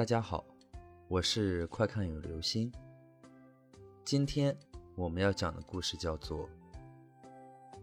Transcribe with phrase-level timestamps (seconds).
[0.00, 0.46] 大家好，
[1.08, 2.72] 我是快看有流星。
[4.02, 4.58] 今天
[4.96, 6.48] 我们要讲的故事叫做《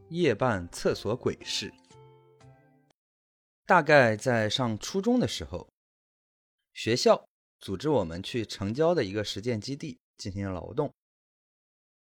[0.09, 1.69] 夜半厕所鬼事》。
[3.67, 5.69] 大概在上初中的时候，
[6.73, 7.23] 学校
[7.59, 10.91] 组织我们去城郊的一个实践基地进行劳动。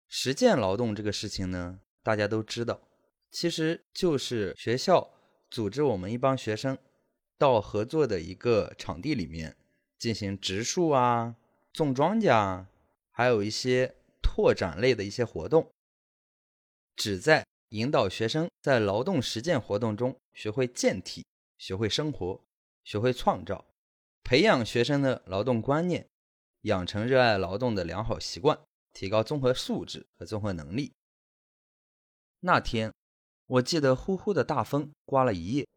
[0.08, 2.80] 实践劳动这个事情呢，大家都知道，
[3.32, 5.12] 其实就是学校
[5.52, 6.78] 组织我们一帮学生
[7.38, 9.58] 到合作的一个场地里面。
[10.00, 11.36] 进行植树啊、
[11.74, 12.66] 种庄稼，
[13.12, 15.70] 还有一些拓展类的一些活动，
[16.96, 21.26] 旨在引导学生在劳动实践活动中学会健体、
[21.58, 22.42] 学会生活、
[22.86, 23.66] 学会创造，
[24.24, 26.08] 培养学生的劳动观念，
[26.62, 28.58] 养成热爱劳动的良好习惯，
[28.94, 30.94] 提高综合素质和综合能力。
[32.40, 32.94] 那天，
[33.48, 35.68] 我记得呼呼的大风刮了一夜。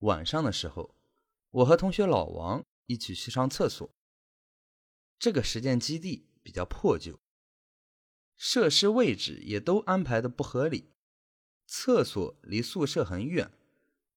[0.00, 0.94] 晚上的时候，
[1.50, 3.88] 我和同学老王一起去上厕所。
[5.18, 7.18] 这个实践基地比较破旧，
[8.36, 10.90] 设施位置也都安排的不合理。
[11.66, 13.50] 厕所离宿舍很远，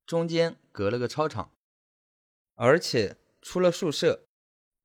[0.05, 1.53] 中间隔了个操场，
[2.55, 4.27] 而且出了宿舍，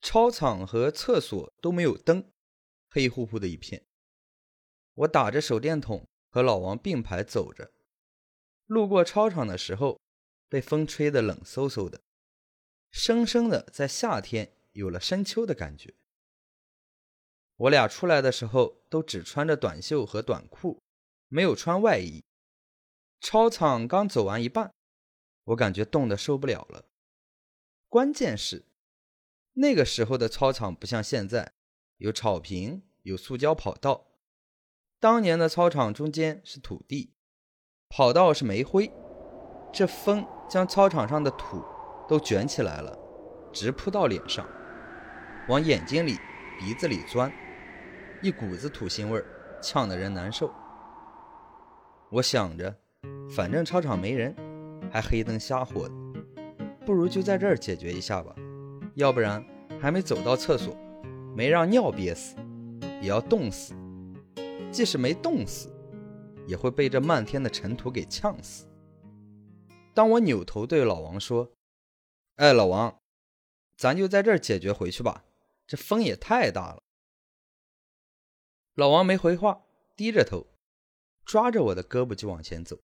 [0.00, 2.30] 操场和厕所都没有灯，
[2.90, 3.84] 黑乎乎的一片。
[4.94, 7.72] 我打着手电筒和老王并排走着，
[8.66, 10.01] 路过操场的时候。
[10.52, 12.02] 被风吹得冷飕飕的，
[12.90, 15.94] 生生的在夏天有了深秋的感觉。
[17.56, 20.82] 我俩出来的时候都只穿着短袖和短裤，
[21.28, 22.22] 没有穿外衣。
[23.18, 24.74] 操场刚走完一半，
[25.44, 26.84] 我感觉冻得受不了了。
[27.88, 28.66] 关键是，
[29.54, 31.54] 那个时候的操场不像现在，
[31.96, 34.18] 有草坪，有塑胶跑道。
[35.00, 37.14] 当年的操场中间是土地，
[37.88, 38.92] 跑道是煤灰。
[39.74, 41.64] 这风将操场上的土
[42.06, 42.94] 都卷起来了，
[43.54, 44.46] 直扑到脸上，
[45.48, 46.18] 往眼睛里、
[46.60, 47.32] 鼻子里钻，
[48.20, 49.24] 一股子土腥味儿，
[49.62, 50.52] 呛得人难受。
[52.10, 52.76] 我想着，
[53.34, 54.36] 反正操场没人，
[54.92, 55.94] 还黑灯瞎火的，
[56.84, 58.34] 不如就在这儿解决一下吧。
[58.94, 59.42] 要不然，
[59.80, 60.76] 还没走到厕所，
[61.34, 62.36] 没让尿憋死，
[63.00, 63.72] 也要冻死。
[64.70, 65.74] 即使没冻死，
[66.46, 68.66] 也会被这漫天的尘土给呛死。
[69.94, 71.52] 当我扭头对老王说
[72.36, 73.00] ：“哎，老王，
[73.76, 75.24] 咱就在这儿解决回去吧，
[75.66, 76.82] 这风也太大了。”
[78.74, 79.64] 老王没回话，
[79.96, 80.46] 低着头，
[81.24, 82.78] 抓着我的胳膊就往前走。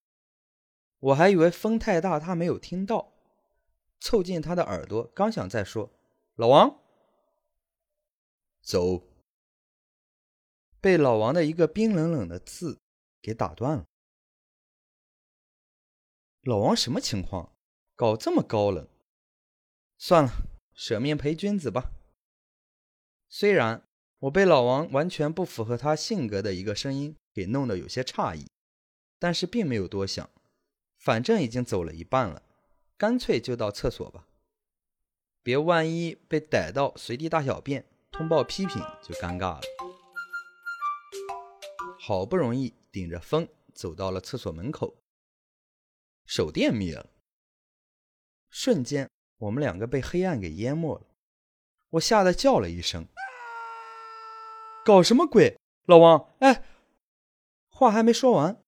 [1.01, 3.13] 我还以为风太大，他没有听到，
[4.01, 5.91] 凑近他的耳朵，刚想再说
[6.37, 6.81] ：“老王，
[8.61, 9.03] 走。”
[10.81, 12.79] 被老王的一个冰冷冷的字
[13.23, 13.87] 给打断了。
[16.49, 17.53] 老王什么情况？
[17.95, 18.89] 搞这么高冷？
[19.99, 20.33] 算了，
[20.73, 21.91] 舍命陪君子吧。
[23.29, 23.87] 虽然
[24.21, 28.47] 我被老王完全不符合他性格的一个声音给弄得有些诧异，
[29.19, 30.31] 但是并没有多想，
[30.97, 32.43] 反正已经走了一半了，
[32.97, 34.27] 干脆就到厕所吧。
[35.43, 39.63] 别万一被逮到随地大小便，通报批评就尴尬了。
[42.01, 44.97] 好不容易顶着风走到了厕所门口。
[46.29, 47.09] 手电灭了，
[48.51, 51.07] 瞬间我们两个被黑暗给淹没了。
[51.93, 53.09] 我吓得叫了一声
[54.85, 56.67] ：“搞什么鬼？”老王，哎，
[57.71, 58.63] 话还没说完，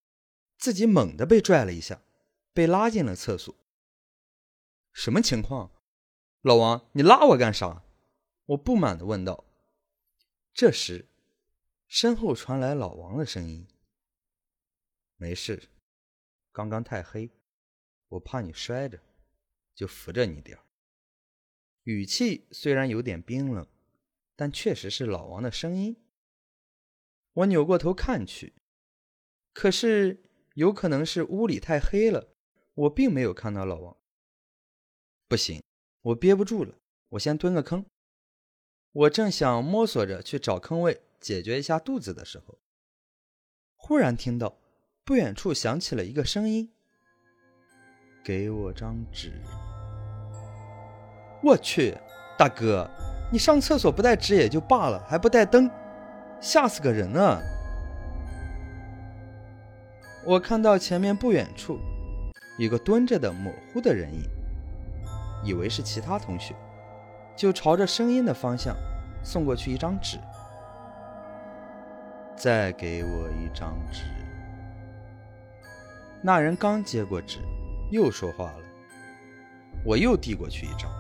[0.57, 2.01] 自己猛地被拽了一下，
[2.55, 3.55] 被拉进了厕所。
[4.95, 5.71] 什么情况？
[6.41, 7.85] 老王，你拉我干啥？
[8.47, 9.45] 我不满地问道。
[10.55, 11.07] 这时，
[11.87, 13.69] 身后传来老王的声音
[15.17, 15.69] ：“没事，
[16.53, 17.31] 刚刚太黑。”
[18.11, 19.01] 我怕你摔着，
[19.75, 20.59] 就扶着你点。
[21.85, 23.67] 语气虽然有点冰冷，
[24.37, 25.97] 但确实是老王的声音。
[27.33, 28.55] 我扭过头看去，
[29.53, 30.23] 可是
[30.55, 32.35] 有可能是屋里太黑了，
[32.75, 33.97] 我并没有看到老王。
[35.27, 35.63] 不行，
[36.03, 36.77] 我憋不住了，
[37.11, 37.87] 我先蹲个坑。
[38.93, 42.59] 我正想摸索着去找坑位解决一下肚子的时候，
[43.77, 44.59] 忽然听到
[45.05, 46.75] 不远处响起了一个声音。
[48.23, 49.33] 给我张纸！
[51.43, 51.97] 我去，
[52.39, 52.89] 大哥，
[53.33, 55.71] 你上厕所不带纸也就罢了，还不带灯，
[56.41, 57.41] 吓死个人啊！
[60.27, 61.79] 我看到前面不远处
[62.59, 64.23] 有个蹲着的模糊的人影，
[65.43, 66.55] 以为是其他同学，
[67.35, 68.77] 就朝着声音的方向
[69.23, 70.19] 送过去一张纸。
[72.37, 74.03] 再给我一张纸！
[76.23, 77.39] 那人刚接过纸，
[77.91, 78.63] 又说话了。
[79.85, 80.91] 我又递过去一张，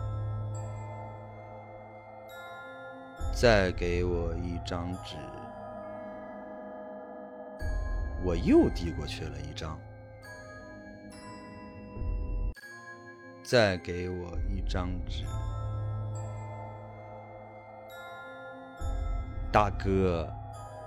[3.34, 5.16] 再给我一张纸。
[8.22, 9.78] 我又递过去了一张，
[13.42, 15.24] 再给我一张纸。
[19.52, 20.30] 大哥，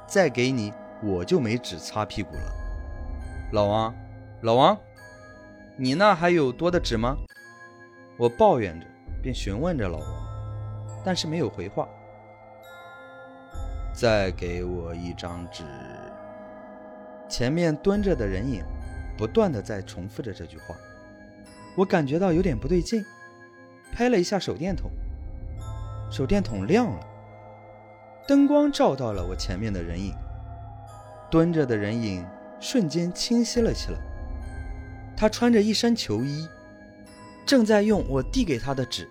[0.07, 0.71] 再给你，
[1.01, 2.53] 我就没纸擦屁股了。
[3.51, 3.95] 老王，
[4.41, 4.77] 老王，
[5.75, 7.17] 你那还有多的纸吗？
[8.15, 8.85] 我抱怨着，
[9.23, 10.07] 便询问着老王，
[11.03, 11.87] 但是没有回话。
[13.91, 15.63] 再给我一张纸。
[17.27, 18.63] 前面蹲着的人影，
[19.17, 20.75] 不断的在重复着这句话。
[21.75, 23.03] 我感觉到有点不对劲，
[23.91, 24.91] 拍了一下手电筒，
[26.11, 26.99] 手电筒亮了，
[28.27, 30.13] 灯光照到了我前面的人影。
[31.31, 32.23] 蹲着的人影
[32.59, 33.97] 瞬间清晰了起来，
[35.23, 36.45] 他穿着一身球衣。
[37.45, 39.09] 正在用我递给他的纸，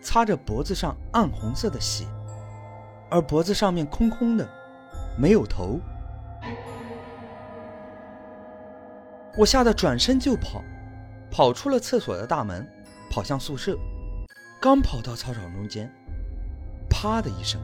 [0.00, 2.06] 擦着脖子上暗红色的血，
[3.10, 4.48] 而脖子上面空空的，
[5.18, 5.80] 没有头。
[9.36, 10.62] 我吓得转身就跑，
[11.28, 12.64] 跑出了厕所的大门，
[13.10, 13.76] 跑向宿舍。
[14.60, 15.92] 刚跑到操场中间，
[16.88, 17.60] 啪的一声，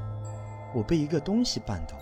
[0.74, 1.96] 我被一个东西绊倒。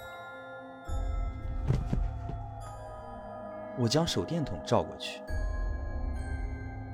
[3.76, 5.20] 我将手电筒照过去。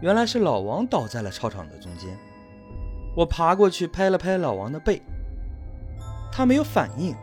[0.02, 2.18] 原来是老王倒在了操场的中间，
[3.14, 5.00] 我爬过去拍了拍老王的背，
[6.32, 7.14] 他没有反应，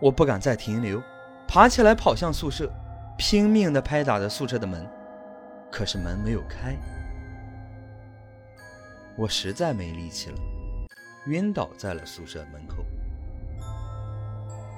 [0.00, 1.00] 我不敢再停留，
[1.46, 2.68] 爬起来跑向宿舍，
[3.16, 4.84] 拼命地拍打着宿舍的门，
[5.70, 6.76] 可是门没有开，
[9.16, 10.36] 我实在没力气了，
[11.26, 12.84] 晕倒在了宿舍门口。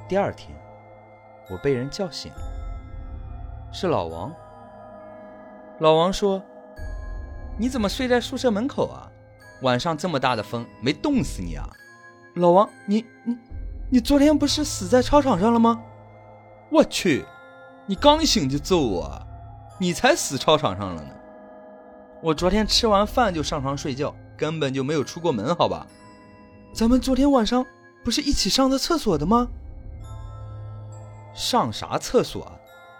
[0.07, 0.55] 第二天，
[1.49, 4.31] 我被人叫醒了，是老王。
[5.79, 6.45] 老王说。
[7.57, 9.11] 你怎么睡在宿舍门口啊？
[9.63, 11.69] 晚上这么大的风，没冻死你啊？
[12.35, 13.37] 老王，你你
[13.91, 15.81] 你昨天不是死在操场上了吗？
[16.71, 17.25] 我去，
[17.87, 19.23] 你刚醒就揍我，
[19.79, 21.09] 你才死操场上了呢。
[22.21, 25.87] 我昨天吃完饭就上床睡觉，根本就没有出过门，好吧？
[26.73, 27.65] 咱们昨天晚上
[28.03, 29.49] 不是一起上的厕所的吗？
[31.33, 32.53] 上啥厕所啊？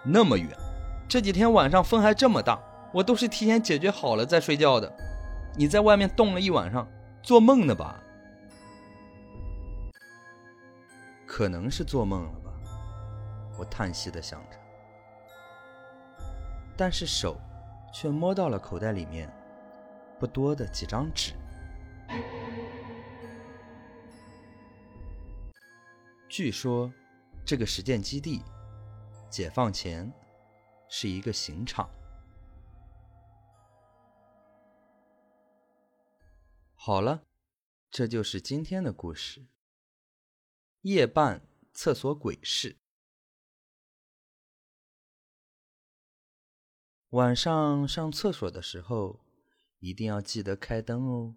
[0.03, 0.49] 那么远，
[1.09, 2.57] 这几天晚上风还这么大。
[2.95, 4.89] 我都是提前解决好了再睡觉的，
[5.57, 6.87] 你在外面冻了一晚上，
[7.21, 8.01] 做梦呢吧？
[11.27, 12.53] 可能是做梦了吧，
[13.59, 14.57] 我叹息的想着，
[16.77, 17.35] 但是手
[17.93, 19.29] 却摸到了口袋里面
[20.17, 21.33] 不多的几张纸。
[26.29, 26.89] 据说
[27.43, 28.41] 这个实践基地
[29.29, 30.09] 解放前
[30.87, 31.89] 是一个刑场。
[36.87, 37.25] 好了，
[37.89, 39.47] 这就是今天的故事。
[40.81, 42.77] 夜半厕所鬼事，
[47.09, 49.25] 晚上上厕所的时候
[49.79, 51.35] 一定要记得开灯哦。